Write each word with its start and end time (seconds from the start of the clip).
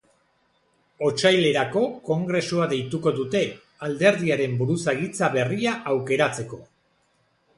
Otsailerako 1.07 1.83
kongresua 2.07 2.65
deituko 2.71 3.13
dute, 3.19 3.43
alderdiaren 3.89 4.57
buruzagitza 4.61 5.29
berria 5.39 5.75
aukeratzeko. 5.95 6.63